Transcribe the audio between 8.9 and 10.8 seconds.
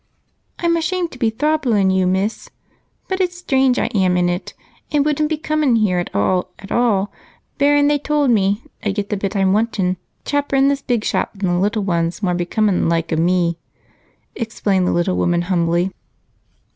get the bit I'm wantin' chaper in